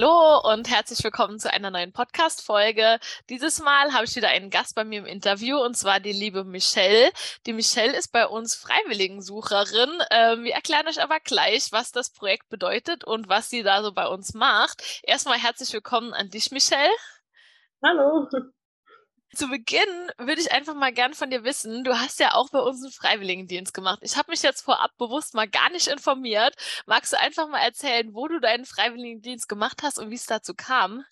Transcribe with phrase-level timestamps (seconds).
[0.00, 2.98] Hallo und herzlich willkommen zu einer neuen Podcast-Folge.
[3.28, 6.42] Dieses Mal habe ich wieder einen Gast bei mir im Interview und zwar die liebe
[6.42, 7.10] Michelle.
[7.44, 9.90] Die Michelle ist bei uns Freiwilligensucherin.
[10.10, 13.92] Ähm, wir erklären euch aber gleich, was das Projekt bedeutet und was sie da so
[13.92, 15.02] bei uns macht.
[15.02, 16.96] Erstmal herzlich willkommen an dich, Michelle.
[17.84, 18.26] Hallo.
[19.34, 22.58] Zu Beginn würde ich einfach mal gern von dir wissen, du hast ja auch bei
[22.58, 24.00] uns einen Freiwilligendienst gemacht.
[24.02, 26.54] Ich habe mich jetzt vorab bewusst mal gar nicht informiert.
[26.86, 30.54] Magst du einfach mal erzählen, wo du deinen Freiwilligendienst gemacht hast und wie es dazu
[30.54, 31.04] kam?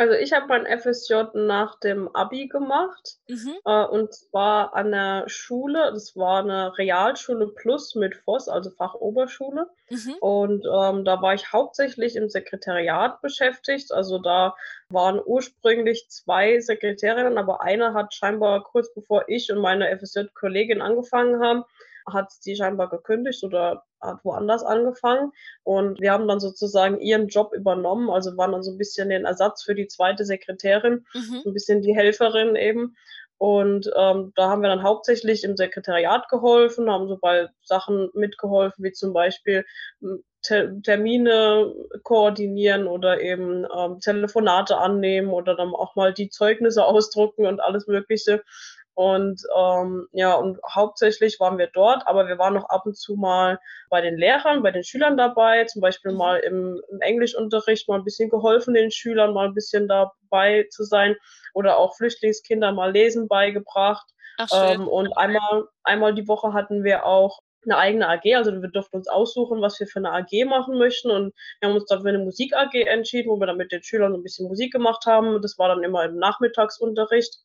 [0.00, 3.56] Also ich habe mein FSJ nach dem Abi gemacht mhm.
[3.66, 5.90] äh, und zwar an der Schule.
[5.92, 9.68] Das war eine Realschule plus mit FOS, also Fachoberschule.
[9.90, 10.14] Mhm.
[10.20, 13.92] Und ähm, da war ich hauptsächlich im Sekretariat beschäftigt.
[13.92, 14.56] Also da
[14.88, 21.42] waren ursprünglich zwei Sekretärinnen, aber eine hat scheinbar kurz bevor ich und meine FSJ-Kollegin angefangen
[21.44, 21.64] haben,
[22.12, 25.32] hat sie scheinbar gekündigt oder hat woanders angefangen.
[25.62, 29.24] Und wir haben dann sozusagen ihren Job übernommen, also waren dann so ein bisschen den
[29.24, 31.42] Ersatz für die zweite Sekretärin, mhm.
[31.46, 32.96] ein bisschen die Helferin eben.
[33.40, 38.84] Und ähm, da haben wir dann hauptsächlich im Sekretariat geholfen, haben so bei Sachen mitgeholfen,
[38.84, 39.64] wie zum Beispiel
[40.00, 46.84] hm, Te Termine koordinieren oder eben ähm, Telefonate annehmen oder dann auch mal die Zeugnisse
[46.86, 48.42] ausdrucken und alles Mögliche.
[49.00, 53.16] Und ähm, ja, und hauptsächlich waren wir dort, aber wir waren noch ab und zu
[53.16, 56.18] mal bei den Lehrern, bei den Schülern dabei, zum Beispiel mhm.
[56.18, 60.84] mal im, im Englischunterricht mal ein bisschen geholfen, den Schülern mal ein bisschen dabei zu
[60.84, 61.16] sein
[61.54, 64.06] oder auch Flüchtlingskinder mal Lesen beigebracht.
[64.36, 68.68] Ach, ähm, und einmal, einmal die Woche hatten wir auch eine eigene AG, also wir
[68.68, 72.02] durften uns aussuchen, was wir für eine AG machen möchten und wir haben uns dann
[72.02, 75.06] für eine Musik AG entschieden, wo wir dann mit den Schülern ein bisschen Musik gemacht
[75.06, 75.40] haben.
[75.40, 77.38] Das war dann immer im Nachmittagsunterricht.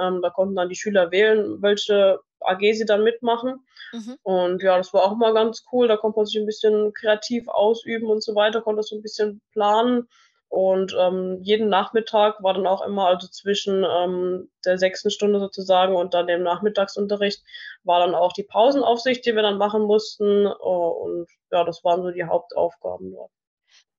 [0.00, 3.66] Ähm, da konnten dann die Schüler wählen, welche AG sie dann mitmachen.
[3.92, 4.16] Mhm.
[4.22, 5.88] Und ja, das war auch mal ganz cool.
[5.88, 9.40] Da konnte man sich ein bisschen kreativ ausüben und so weiter, konnte so ein bisschen
[9.52, 10.08] planen.
[10.48, 15.94] Und ähm, jeden Nachmittag war dann auch immer, also zwischen ähm, der sechsten Stunde sozusagen
[15.94, 17.42] und dann dem Nachmittagsunterricht,
[17.84, 20.46] war dann auch die Pausenaufsicht, die wir dann machen mussten.
[20.46, 23.30] Oh, und ja, das waren so die Hauptaufgaben dort.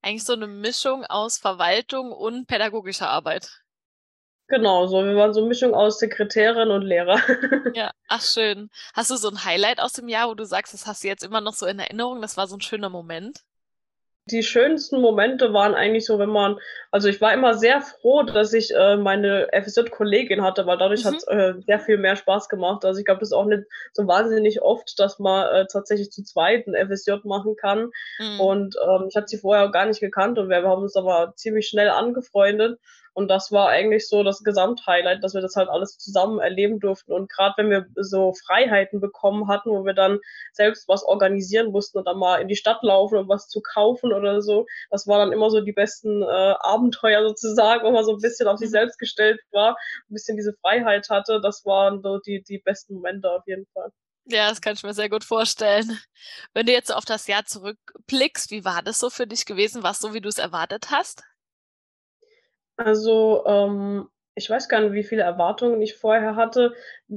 [0.02, 3.62] Eigentlich so eine Mischung aus Verwaltung und pädagogischer Arbeit.
[4.50, 5.06] Genau, so.
[5.06, 7.20] Wir waren so eine Mischung aus Sekretärin und Lehrer.
[7.76, 8.70] Ja, ach schön.
[8.94, 11.24] Hast du so ein Highlight aus dem Jahr, wo du sagst, das hast du jetzt
[11.24, 12.22] immer noch so in Erinnerung?
[12.22, 13.44] Das war so ein schöner Moment?
[14.32, 16.60] die schönsten Momente waren eigentlich so, wenn man,
[16.92, 21.08] also ich war immer sehr froh, dass ich äh, meine FSJ-Kollegin hatte, weil dadurch mhm.
[21.08, 22.86] hat es äh, sehr viel mehr Spaß gemacht.
[22.86, 26.24] Also ich glaube, das ist auch nicht so wahnsinnig oft, dass man äh, tatsächlich zu
[26.24, 27.92] zweit ein FSJ machen kann.
[28.20, 28.40] Mhm.
[28.40, 31.34] Und ähm, ich hatte sie vorher auch gar nicht gekannt und wir haben uns aber
[31.36, 32.80] ziemlich schnell angefreundet.
[33.14, 37.12] Und das war eigentlich so das Gesamthighlight, dass wir das halt alles zusammen erleben durften.
[37.14, 40.20] Und gerade wenn wir so Freiheiten bekommen hatten, wo wir dann
[40.54, 44.14] selbst was organisieren mussten und dann mal in die Stadt laufen und was zu kaufen
[44.14, 46.26] oder so, das war dann immer so die besten äh,
[46.60, 48.74] Abenteuer sozusagen, wo man so ein bisschen auf sich mhm.
[48.74, 49.72] selbst gestellt war,
[50.10, 51.40] ein bisschen diese Freiheit hatte.
[51.42, 53.92] Das waren so die, die besten Momente auf jeden Fall.
[54.32, 56.00] Ja, das kann ich mir sehr gut vorstellen.
[56.54, 59.82] Wenn du jetzt auf das Jahr zurückblickst, wie war das so für dich gewesen?
[59.82, 61.24] War es so, wie du es erwartet hast?
[62.80, 66.74] Also, ähm, ich weiß gar nicht, wie viele Erwartungen ich vorher hatte.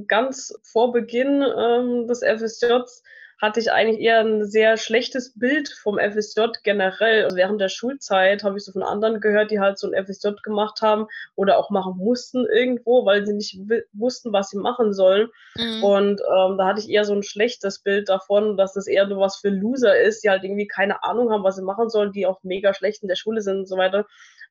[0.07, 3.01] Ganz vor Beginn ähm, des FSJs
[3.41, 7.25] hatte ich eigentlich eher ein sehr schlechtes Bild vom FSJ generell.
[7.25, 10.29] Also während der Schulzeit habe ich so von anderen gehört, die halt so ein FSJ
[10.43, 13.59] gemacht haben oder auch machen mussten irgendwo, weil sie nicht
[13.93, 15.27] wussten, was sie machen sollen.
[15.55, 15.83] Mhm.
[15.83, 19.17] Und ähm, da hatte ich eher so ein schlechtes Bild davon, dass das eher so
[19.17, 22.25] was für Loser ist, die halt irgendwie keine Ahnung haben, was sie machen sollen, die
[22.25, 24.05] auch mega schlecht in der Schule sind und so weiter.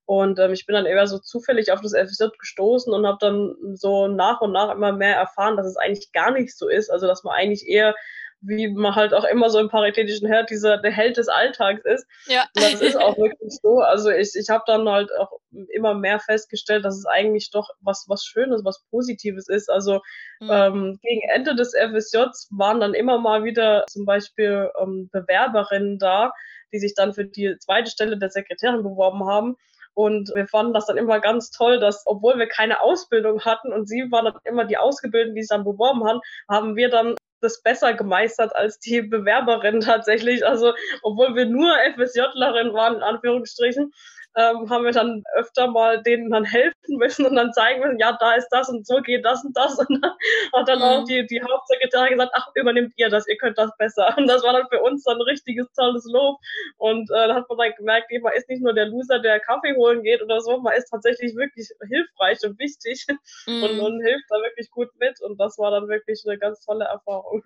[0.05, 3.55] Und ähm, ich bin dann eher so zufällig auf das FSJ gestoßen und habe dann
[3.75, 6.91] so nach und nach immer mehr erfahren, dass es eigentlich gar nicht so ist.
[6.91, 7.95] Also dass man eigentlich eher,
[8.43, 12.07] wie man halt auch immer so im Paritätischen hört, dieser der Held des Alltags ist.
[12.27, 12.43] Ja.
[12.57, 13.79] Und das ist auch wirklich so.
[13.79, 15.31] Also ich, ich habe dann halt auch
[15.73, 19.71] immer mehr festgestellt, dass es eigentlich doch was, was Schönes, was Positives ist.
[19.71, 20.01] Also
[20.41, 20.51] mhm.
[20.51, 26.33] ähm, gegen Ende des FSJs waren dann immer mal wieder zum Beispiel ähm, Bewerberinnen da,
[26.73, 29.57] die sich dann für die zweite Stelle der Sekretärin beworben haben.
[29.95, 33.87] Und wir fanden das dann immer ganz toll, dass, obwohl wir keine Ausbildung hatten und
[33.89, 37.63] sie waren dann immer die Ausgebildeten, die sich dann beworben haben, haben wir dann das
[37.63, 40.47] besser gemeistert als die Bewerberin tatsächlich.
[40.47, 40.73] Also,
[41.03, 43.93] obwohl wir nur FSJlerin waren, in Anführungsstrichen.
[44.37, 48.17] Ähm, haben wir dann öfter mal denen dann helfen müssen und dann zeigen müssen, ja,
[48.19, 49.79] da ist das und so geht das und das.
[49.89, 50.13] Und dann
[50.53, 50.85] hat dann mhm.
[50.85, 54.15] auch die, die Hauptsekretärin gesagt, ach, übernimmt ihr das, ihr könnt das besser.
[54.17, 56.39] Und das war dann für uns dann ein richtiges tolles Lob.
[56.79, 59.75] Und äh, da hat man dann gemerkt, man ist nicht nur der Loser, der Kaffee
[59.75, 63.07] holen geht oder so, man ist tatsächlich wirklich hilfreich und wichtig
[63.47, 63.63] mhm.
[63.63, 65.21] und, und hilft da wirklich gut mit.
[65.21, 67.43] Und das war dann wirklich eine ganz tolle Erfahrung.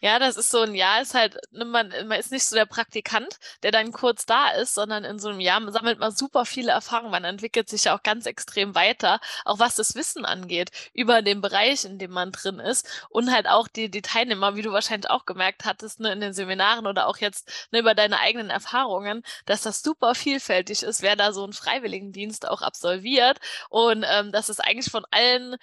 [0.00, 2.66] Ja, das ist so ein Jahr, ist halt, ne, man, man ist nicht so der
[2.66, 6.72] Praktikant, der dann kurz da ist, sondern in so einem Jahr sammelt man super viele
[6.72, 7.10] Erfahrungen.
[7.10, 11.40] Man entwickelt sich ja auch ganz extrem weiter, auch was das Wissen angeht, über den
[11.40, 12.88] Bereich, in dem man drin ist.
[13.10, 16.32] Und halt auch die, die Teilnehmer, wie du wahrscheinlich auch gemerkt hattest, ne, in den
[16.32, 21.16] Seminaren oder auch jetzt ne, über deine eigenen Erfahrungen, dass das super vielfältig ist, wer
[21.16, 23.38] da so einen Freiwilligendienst auch absolviert.
[23.68, 25.56] Und ähm, dass es eigentlich von allen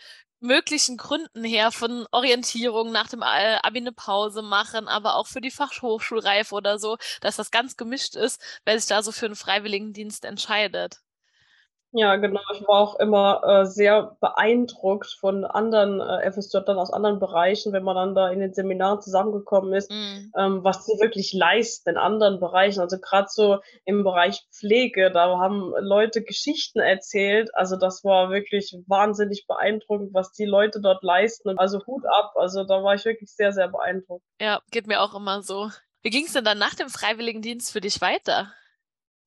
[0.44, 5.52] möglichen Gründen her, von Orientierung nach dem Abi eine Pause machen, aber auch für die
[5.52, 10.26] Fachhochschulreife oder so, dass das ganz gemischt ist, wer sich da so für einen Freiwilligendienst
[10.26, 11.02] entscheidet.
[11.96, 12.42] Ja, genau.
[12.54, 17.84] Ich war auch immer äh, sehr beeindruckt von anderen äh, FSJlern aus anderen Bereichen, wenn
[17.84, 20.32] man dann da in den Seminaren zusammengekommen ist, mm.
[20.36, 22.82] ähm, was sie wirklich leisten in anderen Bereichen.
[22.82, 27.52] Also gerade so im Bereich Pflege, da haben Leute Geschichten erzählt.
[27.54, 31.60] Also das war wirklich wahnsinnig beeindruckend, was die Leute dort leisten.
[31.60, 32.34] Also Hut ab.
[32.36, 34.26] Also da war ich wirklich sehr, sehr beeindruckt.
[34.42, 35.70] Ja, geht mir auch immer so.
[36.02, 38.52] Wie ging es denn dann nach dem Freiwilligendienst für dich weiter?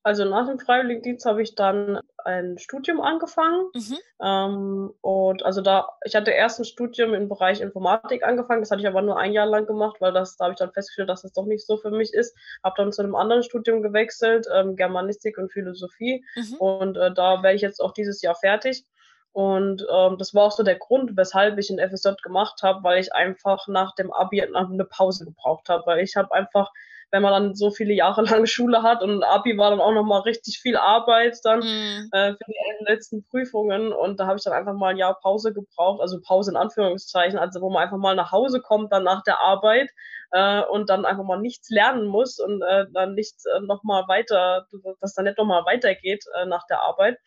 [0.06, 3.70] Also nach dem Freiwilligendienst habe ich dann ein Studium angefangen.
[3.74, 3.96] Mhm.
[4.22, 8.82] Ähm, und also da, ich hatte erst ein Studium im Bereich Informatik angefangen, das hatte
[8.82, 11.22] ich aber nur ein Jahr lang gemacht, weil das, da habe ich dann festgestellt, dass
[11.22, 12.36] das doch nicht so für mich ist.
[12.62, 16.24] Habe dann zu einem anderen Studium gewechselt, ähm, Germanistik und Philosophie.
[16.36, 16.54] Mhm.
[16.58, 18.84] Und äh, da werde ich jetzt auch dieses Jahr fertig.
[19.32, 23.00] Und ähm, das war auch so der Grund, weshalb ich ein FSJ gemacht habe, weil
[23.00, 26.70] ich einfach nach dem Abi eine Pause gebraucht habe, weil ich habe einfach
[27.10, 30.22] wenn man dann so viele Jahre lang Schule hat und Abi war dann auch nochmal
[30.22, 32.08] richtig viel Arbeit dann mhm.
[32.12, 35.52] äh, für die letzten Prüfungen und da habe ich dann einfach mal ein Jahr Pause
[35.52, 39.22] gebraucht, also Pause in Anführungszeichen, also wo man einfach mal nach Hause kommt dann nach
[39.22, 39.90] der Arbeit
[40.32, 44.66] äh, und dann einfach mal nichts lernen muss und äh, dann nicht äh, nochmal weiter,
[45.00, 47.18] dass dann nicht nochmal weitergeht äh, nach der Arbeit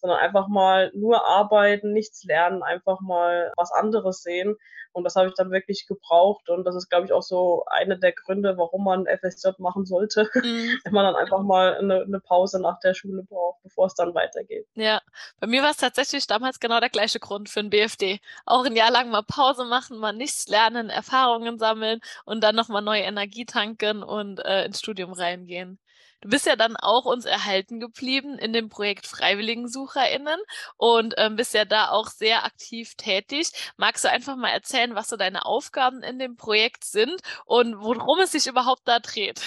[0.00, 4.56] sondern einfach mal nur arbeiten, nichts lernen, einfach mal was anderes sehen.
[4.92, 6.48] Und das habe ich dann wirklich gebraucht.
[6.48, 10.28] Und das ist, glaube ich, auch so eine der Gründe, warum man FSJ machen sollte.
[10.48, 10.78] Mhm.
[10.84, 14.14] Wenn man dann einfach mal eine, eine, Pause nach der Schule braucht, bevor es dann
[14.14, 14.66] weitergeht.
[14.74, 15.00] Ja,
[15.40, 18.20] bei mir war es tatsächlich damals genau der gleiche Grund für ein BFD.
[18.46, 22.82] Auch ein Jahr lang mal Pause machen, mal nichts lernen, Erfahrungen sammeln und dann nochmal
[22.82, 25.78] neue Energie tanken und äh, ins Studium reingehen.
[26.20, 30.40] Du bist ja dann auch uns erhalten geblieben in dem Projekt FreiwilligensucherInnen
[30.76, 33.52] und ähm, bist ja da auch sehr aktiv tätig.
[33.76, 38.18] Magst du einfach mal erzählen, was so deine Aufgaben in dem Projekt sind und worum
[38.20, 39.40] es sich überhaupt da dreht?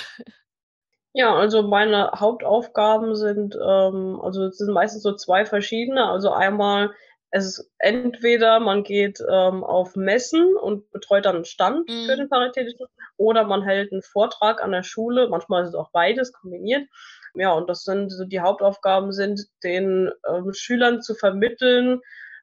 [1.13, 6.06] Ja, also meine Hauptaufgaben sind, ähm, also es sind meistens so zwei verschiedene.
[6.09, 6.91] Also einmal
[7.31, 12.06] es ist entweder man geht ähm, auf Messen und betreut dann einen Stand mhm.
[12.06, 12.86] für den Paritätischen
[13.18, 15.30] oder man hält einen Vortrag an der Schule.
[15.30, 16.88] Manchmal ist es auch beides kombiniert.
[17.33, 22.01] Ja, und das sind so die Hauptaufgaben sind, den ähm, Schülern zu vermitteln,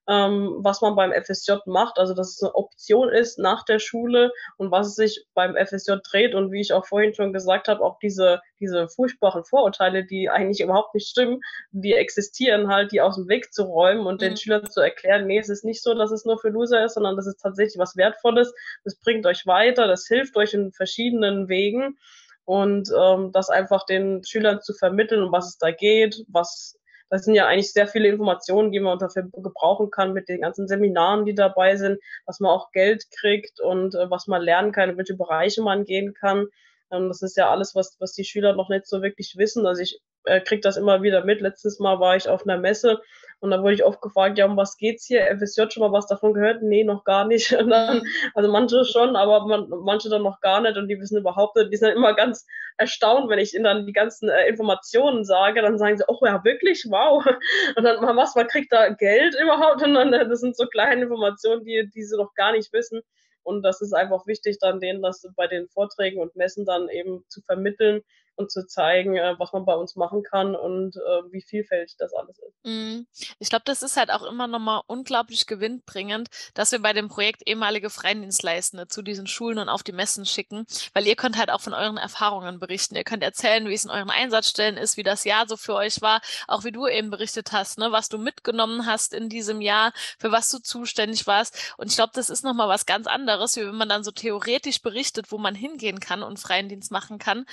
[0.08, 4.32] ähm, was man beim FSJ macht, also dass es eine Option ist nach der Schule
[4.56, 6.34] und was es sich beim FSJ dreht.
[6.34, 10.62] Und wie ich auch vorhin schon gesagt habe, auch diese, diese furchtbaren Vorurteile, die eigentlich
[10.62, 11.40] überhaupt nicht stimmen,
[11.72, 14.26] die existieren halt, die aus dem Weg zu räumen und mhm.
[14.26, 16.94] den Schülern zu erklären, nee, es ist nicht so, dass es nur für Loser ist,
[16.94, 21.48] sondern das ist tatsächlich was Wertvolles, das bringt euch weiter, das hilft euch in verschiedenen
[21.48, 21.98] Wegen.
[22.46, 26.78] Und ähm, das einfach den Schülern zu vermitteln, um was es da geht, was
[27.10, 30.68] das sind ja eigentlich sehr viele Informationen, die man dafür gebrauchen kann mit den ganzen
[30.68, 34.90] Seminaren, die dabei sind, dass man auch Geld kriegt und äh, was man lernen kann,
[34.90, 36.46] in welche Bereiche man gehen kann.
[36.90, 39.66] Ähm, das ist ja alles, was, was die Schüler noch nicht so wirklich wissen.
[39.66, 41.40] Also ich äh, kriege das immer wieder mit.
[41.40, 43.00] Letztes Mal war ich auf einer Messe
[43.40, 45.24] und da wurde ich oft gefragt, ja, um was geht's hier?
[45.36, 46.62] FSJ schon mal was davon gehört?
[46.62, 47.52] Nee, noch gar nicht.
[47.52, 48.02] Dann,
[48.34, 51.72] also manche schon, aber man, manche dann noch gar nicht und die wissen überhaupt nicht.
[51.72, 52.46] Die sind immer ganz
[52.78, 55.62] erstaunt, wenn ich ihnen dann die ganzen äh, Informationen sage.
[55.62, 56.84] Dann sagen sie, oh ja, wirklich?
[56.88, 57.24] Wow.
[57.76, 59.82] Und dann, was, man kriegt da Geld überhaupt?
[59.82, 63.02] Und dann, das sind so kleine Informationen, die, die sie noch gar nicht wissen.
[63.42, 67.24] Und das ist einfach wichtig, dann denen das bei den Vorträgen und Messen dann eben
[67.28, 68.02] zu vermitteln
[68.38, 72.14] und zu zeigen, äh, was man bei uns machen kann und äh, wie vielfältig das
[72.14, 72.64] alles ist.
[72.64, 73.06] Mhm.
[73.40, 77.42] Ich glaube, das ist halt auch immer nochmal unglaublich gewinnbringend, dass wir bei dem Projekt
[77.46, 81.60] ehemalige Freidienstleistende zu diesen Schulen und auf die Messen schicken, weil ihr könnt halt auch
[81.60, 82.94] von euren Erfahrungen berichten.
[82.94, 86.00] Ihr könnt erzählen, wie es in euren Einsatzstellen ist, wie das Jahr so für euch
[86.00, 89.92] war, auch wie du eben berichtet hast, ne, was du mitgenommen hast in diesem Jahr,
[90.18, 91.74] für was du zuständig warst.
[91.76, 94.80] Und ich glaube, das ist nochmal was ganz anderes, wie wenn man dann so theoretisch
[94.80, 97.44] berichtet, wo man hingehen kann und freien Dienst machen kann,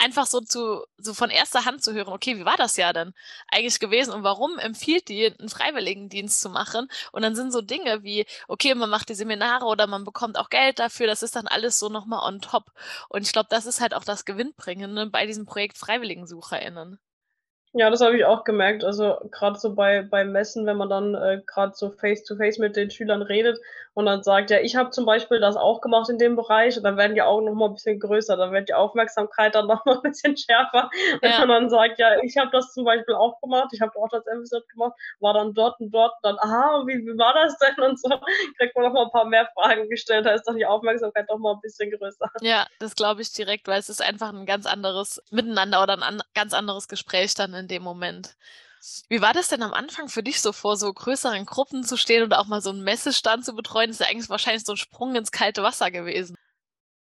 [0.00, 3.12] einfach so zu, so von erster Hand zu hören, okay, wie war das ja denn
[3.52, 6.88] eigentlich gewesen und warum empfiehlt die, einen Freiwilligendienst zu machen?
[7.12, 10.48] Und dann sind so Dinge wie, okay, man macht die Seminare oder man bekommt auch
[10.48, 12.72] Geld dafür, das ist dann alles so nochmal on top.
[13.08, 16.98] Und ich glaube, das ist halt auch das Gewinnbringende bei diesem Projekt FreiwilligensucherInnen.
[17.72, 18.82] Ja, das habe ich auch gemerkt.
[18.82, 22.90] Also gerade so bei, bei Messen, wenn man dann äh, gerade so face-to-face mit den
[22.90, 23.60] Schülern redet
[24.00, 26.82] und dann sagt, ja, ich habe zum Beispiel das auch gemacht in dem Bereich und
[26.82, 30.02] dann werden die Augen nochmal ein bisschen größer, dann wird die Aufmerksamkeit dann nochmal ein
[30.02, 30.90] bisschen schärfer.
[31.20, 34.08] Wenn man dann sagt, ja, ich habe das zum Beispiel auch gemacht, ich habe auch
[34.08, 37.56] das MSJ gemacht, war dann dort und dort und dann, aha, wie, wie war das
[37.58, 38.08] denn und so,
[38.58, 41.60] kriegt man nochmal ein paar mehr Fragen gestellt, da ist dann die Aufmerksamkeit nochmal ein
[41.60, 42.26] bisschen größer.
[42.40, 46.02] Ja, das glaube ich direkt, weil es ist einfach ein ganz anderes Miteinander oder ein
[46.02, 48.34] an, ganz anderes Gespräch dann in dem Moment.
[49.08, 52.22] Wie war das denn am Anfang für dich so vor so größeren Gruppen zu stehen
[52.22, 53.88] oder auch mal so einen Messestand zu betreuen?
[53.88, 56.34] Das ist ja eigentlich wahrscheinlich so ein Sprung ins kalte Wasser gewesen.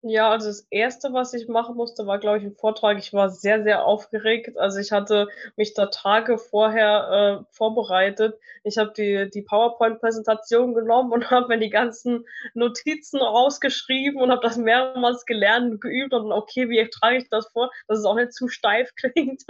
[0.06, 2.98] Ja, also das erste, was ich machen musste, war, glaube ich, ein Vortrag.
[3.00, 4.58] Ich war sehr, sehr aufgeregt.
[4.58, 8.38] Also ich hatte mich da Tage vorher äh, vorbereitet.
[8.66, 14.42] Ich habe die, die PowerPoint-Präsentation genommen und habe mir die ganzen Notizen rausgeschrieben und habe
[14.42, 18.16] das mehrmals gelernt und geübt und okay, wie trage ich das vor, dass es auch
[18.16, 19.44] nicht zu steif klingt.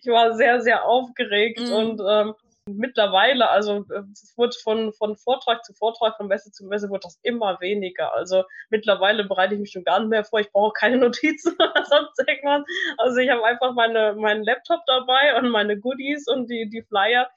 [0.00, 1.72] Ich war sehr, sehr aufgeregt mhm.
[1.72, 2.34] und ähm,
[2.68, 7.04] mittlerweile, also äh, es wird von, von Vortrag zu Vortrag, von Messe zu Messe, wird
[7.04, 8.14] das immer weniger.
[8.14, 10.40] Also mittlerweile bereite ich mich schon gar nicht mehr vor.
[10.40, 12.62] Ich brauche keine Notizen oder sonst irgendwas.
[12.98, 17.28] Also ich habe einfach meine, meinen Laptop dabei und meine Goodies und die, die Flyer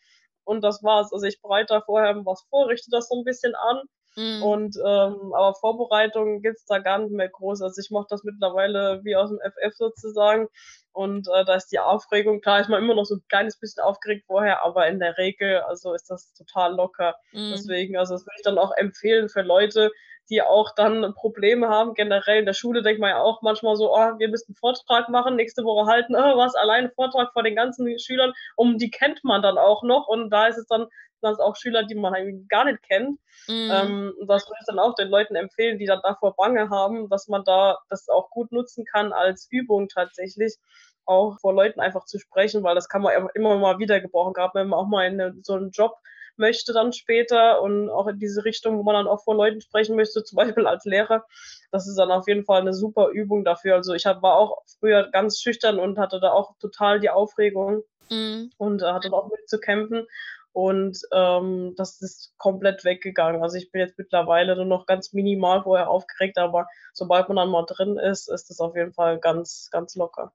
[0.44, 1.14] und das war's.
[1.14, 3.82] Also ich bereite da vorher was vor, richte das so ein bisschen an.
[4.15, 4.44] Mhm.
[4.44, 7.62] Und ähm, aber Vorbereitungen gibt's da gar nicht mehr groß.
[7.62, 10.48] Also ich mache das mittlerweile wie aus dem FF sozusagen.
[10.94, 13.84] Und äh, da ist die Aufregung, klar ist man immer noch so ein kleines bisschen
[13.84, 17.15] aufgeregt vorher, aber in der Regel, also ist das total locker.
[17.32, 17.51] Mhm.
[17.51, 19.91] Deswegen, also das würde ich dann auch empfehlen für Leute,
[20.30, 21.94] die auch dann Probleme haben.
[21.94, 25.10] Generell in der Schule denkt man ja auch manchmal so, oh, wir müssen einen Vortrag
[25.10, 28.92] machen, nächste Woche halten, oh, was, allein ein Vortrag vor den ganzen Schülern, um die
[28.92, 30.08] kennt man dann auch noch.
[30.08, 30.88] Und da ist es dann
[31.22, 33.20] das auch Schüler, die man eigentlich gar nicht kennt.
[33.48, 33.70] Mhm.
[33.72, 37.28] Ähm, das würde ich dann auch den Leuten empfehlen, die dann davor Bange haben, dass
[37.28, 40.58] man da das auch gut nutzen kann als Übung tatsächlich
[41.06, 44.54] auch vor Leuten einfach zu sprechen, weil das kann man immer mal wieder gebrauchen, gerade
[44.54, 45.96] wenn man auch mal in so einen Job
[46.42, 49.96] möchte dann später und auch in diese Richtung, wo man dann auch vor Leuten sprechen
[49.96, 51.24] möchte, zum Beispiel als Lehrer.
[51.72, 53.76] Das ist dann auf jeden Fall eine super Übung dafür.
[53.76, 57.84] Also ich hab, war auch früher ganz schüchtern und hatte da auch total die Aufregung
[58.10, 58.52] mhm.
[58.58, 60.06] und äh, hatte da auch mit zu kämpfen.
[60.54, 63.42] Und ähm, das ist komplett weggegangen.
[63.42, 67.50] Also ich bin jetzt mittlerweile nur noch ganz minimal vorher aufgeregt, aber sobald man dann
[67.50, 70.34] mal drin ist, ist das auf jeden Fall ganz, ganz locker.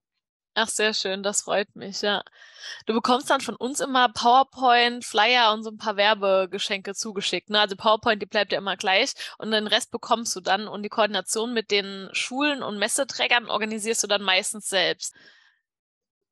[0.59, 2.25] Ach, sehr schön, das freut mich, ja.
[2.87, 7.51] Du bekommst dann von uns immer PowerPoint, Flyer und so ein paar Werbegeschenke zugeschickt.
[7.51, 7.61] Ne?
[7.61, 10.89] Also PowerPoint, die bleibt ja immer gleich und den Rest bekommst du dann und die
[10.89, 15.15] Koordination mit den Schulen und Messeträgern organisierst du dann meistens selbst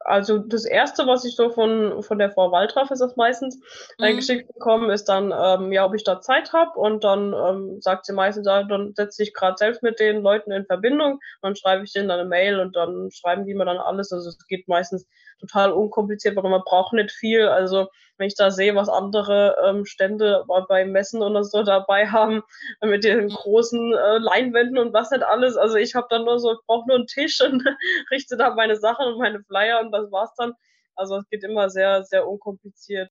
[0.04, 3.56] also das erste, was ich so von, von der Frau Waltraff ist das meistens
[3.98, 4.04] mhm.
[4.04, 8.06] eingeschickt bekommen, ist dann, ähm, ja, ob ich da Zeit habe und dann ähm, sagt
[8.06, 11.84] sie meistens, ja, dann setze ich gerade selbst mit den Leuten in Verbindung, dann schreibe
[11.84, 14.12] ich denen dann eine Mail und dann schreiben die mir dann alles.
[14.12, 15.06] Also es geht meistens
[15.40, 17.46] total unkompliziert, weil man braucht nicht viel.
[17.46, 22.42] Also wenn ich da sehe, was andere ähm, Stände bei Messen oder so dabei haben,
[22.82, 25.56] mit den großen äh, Leinwänden und was nicht alles.
[25.56, 27.62] Also ich habe dann nur so, ich brauche nur einen Tisch und
[28.10, 30.54] richte da meine Sachen und meine Flyer und das war's dann.
[30.94, 33.10] Also es geht immer sehr, sehr unkompliziert.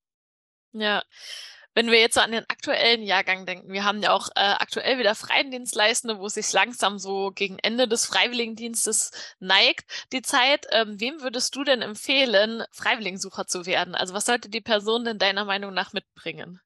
[0.72, 1.02] Ja.
[1.76, 4.96] Wenn wir jetzt so an den aktuellen Jahrgang denken, wir haben ja auch äh, aktuell
[4.98, 9.10] wieder Freidienstleistende, wo es sich langsam so gegen Ende des Freiwilligendienstes
[9.40, 10.66] neigt, die Zeit.
[10.70, 13.96] Ähm, wem würdest du denn empfehlen, Freiwilligensucher zu werden?
[13.96, 16.60] Also was sollte die Person denn deiner Meinung nach mitbringen?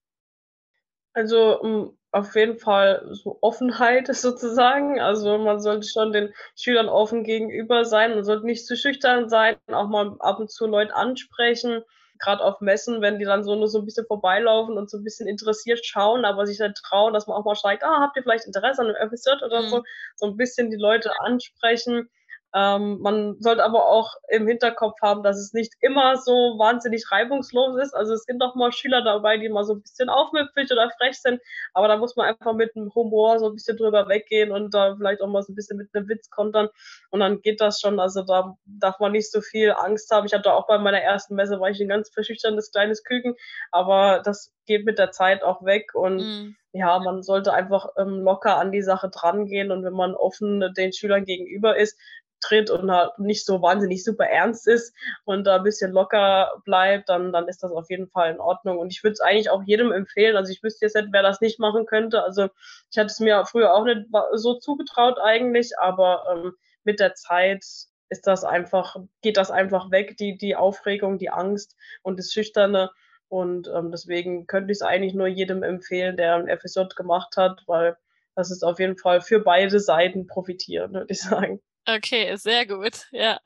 [1.15, 5.01] Also um, auf jeden Fall so Offenheit sozusagen.
[5.01, 8.15] Also man sollte schon den Schülern offen gegenüber sein.
[8.15, 11.83] Man sollte nicht zu schüchtern sein, auch mal ab und zu Leute ansprechen
[12.19, 15.05] gerade auf Messen, wenn die dann so nur so ein bisschen vorbeilaufen und so ein
[15.05, 18.23] bisschen interessiert schauen, aber sich dann trauen, dass man auch mal schreibt, ah, habt ihr
[18.23, 19.69] vielleicht Interesse an einem FSJ oder mhm.
[19.69, 19.83] so,
[20.17, 22.09] so ein bisschen die Leute ansprechen
[22.55, 27.77] ähm, man sollte aber auch im Hinterkopf haben, dass es nicht immer so wahnsinnig reibungslos
[27.77, 27.95] ist.
[27.95, 31.21] Also es sind doch mal Schüler dabei, die mal so ein bisschen aufmüpfig oder frech
[31.21, 31.43] sind,
[31.75, 34.97] aber da muss man einfach mit einem Humor so ein bisschen drüber weggehen und da
[34.97, 36.69] vielleicht auch mal so ein bisschen mit einem Witz kontern
[37.11, 38.01] und dann geht das schon.
[38.01, 40.27] Also da darf man nicht so viel Angst haben.
[40.27, 43.35] Ich hatte auch bei meiner ersten Messe, war ich ein ganz verschüchterndes kleines Küken,
[43.73, 46.57] aber das geht mit der Zeit auch weg und mhm.
[46.73, 50.93] ja, man sollte einfach ähm, locker an die Sache drangehen und wenn man offen den
[50.93, 51.99] Schülern gegenüber ist,
[52.41, 57.09] tritt und halt nicht so wahnsinnig super ernst ist und da ein bisschen locker bleibt,
[57.09, 58.79] dann, dann ist das auf jeden Fall in Ordnung.
[58.79, 60.37] Und ich würde es eigentlich auch jedem empfehlen.
[60.37, 62.23] Also ich wüsste jetzt nicht, wer das nicht machen könnte.
[62.23, 62.49] Also
[62.91, 66.53] ich hatte es mir früher auch nicht so zugetraut eigentlich, aber ähm,
[66.85, 67.65] mit der Zeit
[68.11, 72.91] ist das einfach, geht das einfach weg, die, die Aufregung, die Angst und das Schüchterne.
[73.29, 77.63] Und ähm, deswegen könnte ich es eigentlich nur jedem empfehlen, der ein FSJ gemacht hat,
[77.67, 77.97] weil
[78.35, 81.61] das ist auf jeden Fall für beide Seiten profitieren, würde ich sagen.
[81.91, 83.07] Okay, sehr gut.
[83.13, 83.41] Ja.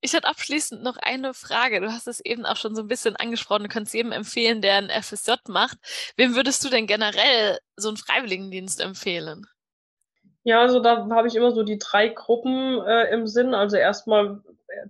[0.00, 1.80] Ich hatte abschließend noch eine Frage.
[1.80, 3.64] Du hast es eben auch schon so ein bisschen angesprochen.
[3.64, 5.78] Du kannst jedem empfehlen, der ein FSJ macht.
[6.16, 9.46] Wem würdest du denn generell so einen Freiwilligendienst empfehlen?
[10.44, 13.52] Ja, also da habe ich immer so die drei Gruppen äh, im Sinn.
[13.52, 14.40] Also erstmal,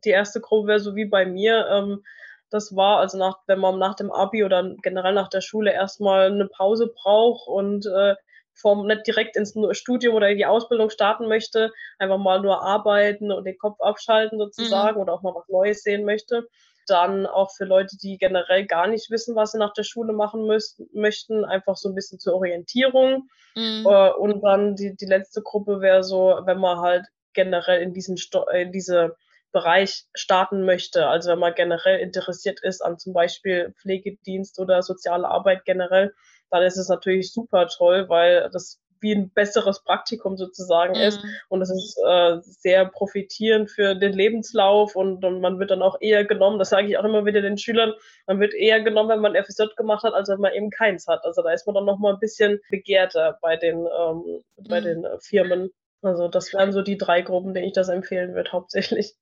[0.04, 1.66] die erste Gruppe wäre so wie bei mir.
[1.70, 2.04] Ähm,
[2.50, 6.30] das war also nach, wenn man nach dem Abi oder generell nach der Schule erstmal
[6.30, 8.16] eine Pause braucht und äh,
[8.54, 13.32] vom, nicht direkt ins Studium oder in die Ausbildung starten möchte, einfach mal nur arbeiten
[13.32, 15.02] und den Kopf abschalten sozusagen mhm.
[15.02, 16.48] oder auch mal was Neues sehen möchte.
[16.86, 20.46] Dann auch für Leute, die generell gar nicht wissen, was sie nach der Schule machen
[20.46, 23.28] müssen, möchten, einfach so ein bisschen zur Orientierung.
[23.54, 23.86] Mhm.
[23.86, 28.16] Äh, und dann die, die letzte Gruppe wäre so, wenn man halt generell in diesen
[28.16, 29.16] Sto in diese
[29.52, 31.06] Bereich starten möchte.
[31.06, 36.14] Also wenn man generell interessiert ist an zum Beispiel Pflegedienst oder soziale Arbeit generell,
[36.52, 41.00] dann ist es natürlich super toll, weil das wie ein besseres Praktikum sozusagen mhm.
[41.00, 41.20] ist.
[41.48, 46.00] Und es ist äh, sehr profitierend für den Lebenslauf und, und, man wird dann auch
[46.00, 47.94] eher genommen, das sage ich auch immer wieder den Schülern,
[48.26, 51.24] man wird eher genommen, wenn man FSJ gemacht hat, als wenn man eben keins hat.
[51.24, 54.22] Also da ist man dann nochmal ein bisschen begehrter bei den, ähm,
[54.56, 54.68] mhm.
[54.68, 55.72] bei den Firmen.
[56.02, 59.14] Also das wären so die drei Gruppen, denen ich das empfehlen würde, hauptsächlich.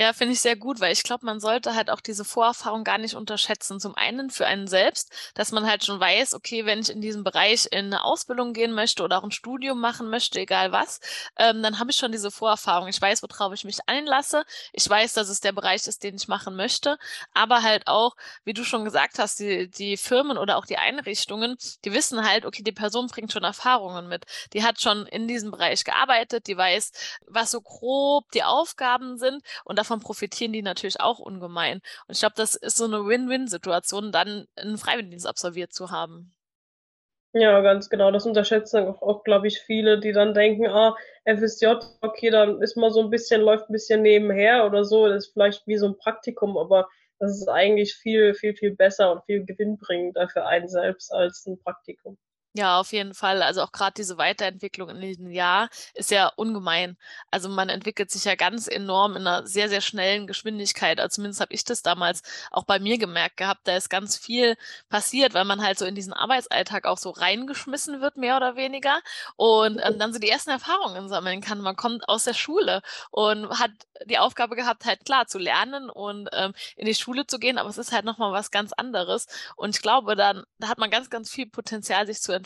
[0.00, 2.98] Ja, finde ich sehr gut, weil ich glaube, man sollte halt auch diese Vorerfahrung gar
[2.98, 3.78] nicht unterschätzen.
[3.78, 7.22] Zum einen für einen selbst, dass man halt schon weiß, okay, wenn ich in diesem
[7.22, 10.98] Bereich in eine Ausbildung gehen möchte oder auch ein Studium machen möchte, egal was,
[11.36, 12.88] ähm, dann habe ich schon diese Vorerfahrung.
[12.88, 14.44] Ich weiß, worauf ich mich einlasse.
[14.72, 16.98] Ich weiß, dass es der Bereich ist, den ich machen möchte.
[17.32, 21.56] Aber halt auch, wie du schon gesagt hast, die, die Firmen oder auch die Einrichtungen,
[21.84, 24.24] die wissen halt, okay, die Person bringt schon Erfahrungen mit.
[24.52, 26.92] Die hat schon in diesem Bereich gearbeitet, die weiß,
[27.26, 31.80] was so grob die Aufgaben sind und davon profitieren die natürlich auch ungemein.
[32.06, 36.34] Und ich glaube, das ist so eine Win-Win-Situation, dann einen Freiwilligendienst absolviert zu haben.
[37.34, 38.10] Ja, ganz genau.
[38.10, 40.94] Das unterschätzen auch, auch glaube ich, viele, die dann denken, ah,
[41.24, 41.66] FSJ,
[42.02, 45.32] okay, dann ist man so ein bisschen, läuft ein bisschen nebenher oder so, das ist
[45.32, 49.44] vielleicht wie so ein Praktikum, aber das ist eigentlich viel, viel, viel besser und viel
[49.46, 52.18] gewinnbringender für einen selbst als ein Praktikum.
[52.54, 53.40] Ja, auf jeden Fall.
[53.42, 56.98] Also auch gerade diese Weiterentwicklung in diesem Jahr ist ja ungemein.
[57.30, 61.00] Also man entwickelt sich ja ganz enorm in einer sehr, sehr schnellen Geschwindigkeit.
[61.00, 63.66] Also zumindest habe ich das damals auch bei mir gemerkt gehabt.
[63.66, 64.56] Da ist ganz viel
[64.90, 69.00] passiert, weil man halt so in diesen Arbeitsalltag auch so reingeschmissen wird, mehr oder weniger.
[69.36, 71.60] Und ähm, dann so die ersten Erfahrungen sammeln kann.
[71.60, 73.70] Man kommt aus der Schule und hat
[74.06, 77.68] die Aufgabe gehabt, halt klar zu lernen und ähm, in die Schule zu gehen, aber
[77.70, 79.26] es ist halt nochmal was ganz anderes.
[79.56, 82.41] Und ich glaube, dann da hat man ganz, ganz viel Potenzial, sich zu entwickeln.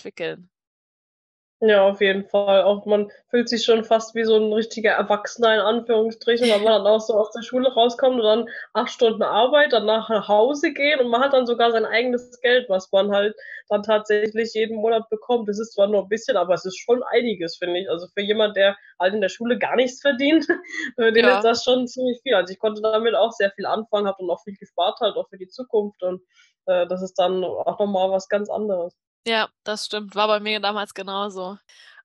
[1.61, 2.65] Ja, auf jeden Fall.
[2.65, 6.85] Auch man fühlt sich schon fast wie so ein richtiger Erwachsener in Anführungsstrichen, weil man
[6.85, 10.75] dann auch so aus der Schule rauskommt und dann acht Stunden Arbeit, danach nach Hause
[10.75, 13.35] gehen und man hat dann sogar sein eigenes Geld, was man halt
[13.71, 15.49] dann tatsächlich jeden Monat bekommt.
[15.49, 17.89] Das ist zwar nur ein bisschen, aber es ist schon einiges, finde ich.
[17.89, 20.47] Also für jemand, der halt in der Schule gar nichts verdient,
[20.97, 21.39] für den ja.
[21.39, 22.35] ist das schon ziemlich viel.
[22.35, 25.31] Also ich konnte damit auch sehr viel anfangen, habe dann auch viel gespart halt auch
[25.31, 26.21] für die Zukunft und
[26.67, 28.95] äh, das ist dann auch nochmal was ganz anderes.
[29.27, 30.15] Ja, das stimmt.
[30.15, 31.59] War bei mir damals genauso.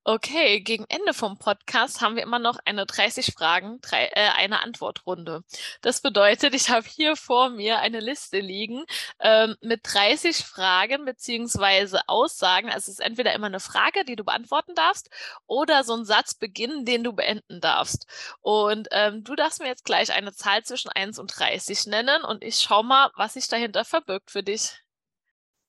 [0.04, 4.62] Okay, gegen Ende vom Podcast haben wir immer noch eine 30 Fragen, drei, äh, eine
[4.64, 5.44] Antwortrunde.
[5.82, 8.84] Das bedeutet, ich habe hier vor mir eine Liste liegen
[9.20, 12.70] ähm, mit 30 Fragen beziehungsweise Aussagen.
[12.70, 15.12] Also es ist entweder immer eine Frage, die du beantworten darfst,
[15.46, 18.08] oder so ein Satzbeginn, den du beenden darfst.
[18.42, 22.44] Und ähm, du darfst mir jetzt gleich eine Zahl zwischen 1 und 30 nennen und
[22.44, 24.82] ich schau mal, was sich dahinter verbirgt für dich.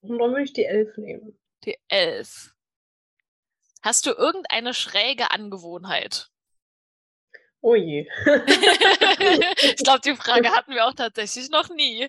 [0.01, 1.39] Und dann würde ich die 11 nehmen.
[1.65, 2.55] Die Elf.
[3.83, 6.29] Hast du irgendeine schräge Angewohnheit?
[7.61, 8.09] Oh je.
[8.27, 12.09] ich glaube, die Frage hatten wir auch tatsächlich noch nie.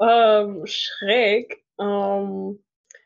[0.00, 1.64] Ähm, schräg.
[1.78, 2.62] Ähm,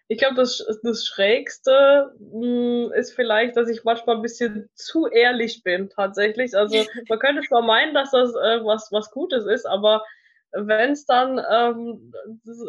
[0.09, 5.07] ich glaube, das, das Schrägste mh, hm, ist vielleicht, dass ich manchmal ein bisschen zu
[5.07, 6.57] ehrlich bin, tatsächlich.
[6.57, 6.77] Also
[7.09, 10.05] man könnte zwar meinen, dass das äh, was, was Gutes ist, aber
[10.59, 12.13] wenn es dann ähm,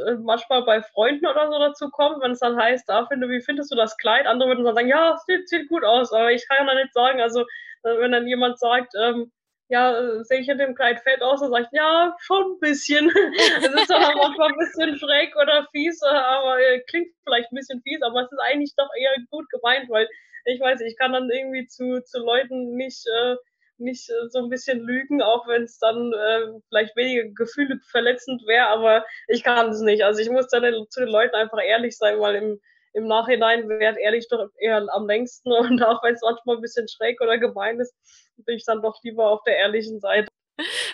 [0.05, 3.41] äh, manchmal bei Freunden oder so dazu kommt, wenn es dann heißt, ah, finde, wie
[3.41, 4.27] findest du das Kleid?
[4.27, 6.93] Andere würden dann sagen, ja, es sieht, sieht gut aus, aber ich kann ja nicht
[6.93, 7.41] sagen, also
[7.83, 9.31] äh, wenn dann jemand sagt, ähm,
[9.69, 13.09] ja, sehe ich in dem Kleid fett aus, dann sage ich, ja, schon ein bisschen.
[13.59, 17.55] Es ist dann manchmal ein bisschen schräg oder fies, äh, aber äh, klingt vielleicht ein
[17.55, 20.07] bisschen fies, aber es ist eigentlich doch eher gut gemeint, weil
[20.45, 23.35] ich weiß, ich kann dann irgendwie zu, zu Leuten nicht äh,
[23.79, 28.41] nicht äh, so ein bisschen lügen, auch wenn es dann äh, vielleicht weniger Gefühle verletzend
[28.47, 30.03] wäre, aber ich kann es nicht.
[30.03, 32.61] Also ich muss dann zu den Leuten einfach ehrlich sein, weil im,
[32.93, 36.87] im Nachhinein wäre ehrlich doch eher am längsten und auch wenn es manchmal ein bisschen
[36.87, 37.95] schräg oder gemein ist,
[38.37, 40.27] bin ich dann doch lieber auf der ehrlichen Seite.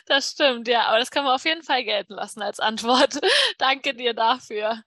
[0.08, 3.20] Das stimmt, ja, aber das kann man auf jeden Fall gelten lassen als Antwort.
[3.58, 4.84] Danke dir dafür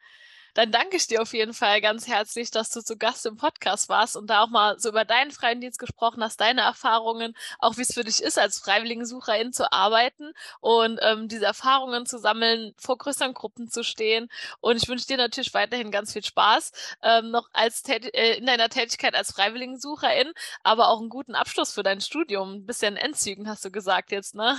[0.57, 3.91] dann danke ich dir auf jeden Fall ganz herzlich, dass du zu Gast im Podcast
[3.91, 7.83] warst und da auch mal so über deinen Freiwilligendienst gesprochen hast, deine Erfahrungen, auch wie
[7.83, 12.97] es für dich ist, als Freiwilligensucherin zu arbeiten und ähm, diese Erfahrungen zu sammeln, vor
[12.97, 14.31] größeren Gruppen zu stehen.
[14.61, 18.71] Und ich wünsche dir natürlich weiterhin ganz viel Spaß ähm, noch als äh, in deiner
[18.71, 22.55] Tätigkeit als Freiwilligensucherin, aber auch einen guten Abschluss für dein Studium.
[22.55, 24.57] Ein bisschen Endzügen, hast du gesagt jetzt, ne?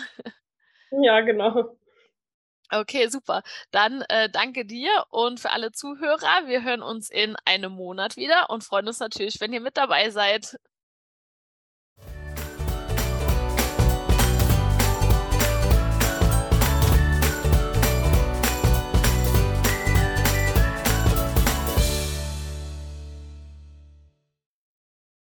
[0.92, 1.76] Ja, genau.
[2.72, 3.44] Okay, super.
[3.72, 6.48] Dann äh, danke dir und für alle Zuhörer.
[6.48, 10.10] Wir hören uns in einem Monat wieder und freuen uns natürlich, wenn ihr mit dabei
[10.10, 10.58] seid.